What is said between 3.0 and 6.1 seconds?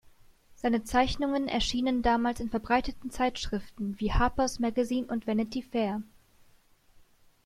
Zeitschriften wie Harper’s Magazine und Vanity Fair.